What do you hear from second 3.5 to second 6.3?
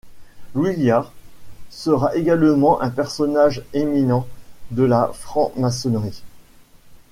éminent de la franc-maçonnerie.